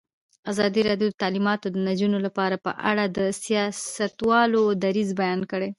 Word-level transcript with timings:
ازادي 0.51 0.81
راډیو 0.89 1.07
د 1.11 1.15
تعلیمات 1.21 1.59
د 1.71 1.75
نجونو 1.87 2.17
لپاره 2.25 2.55
په 2.65 2.71
اړه 2.89 3.03
د 3.17 3.19
سیاستوالو 3.43 4.63
دریځ 4.83 5.09
بیان 5.21 5.39
کړی. 5.51 5.69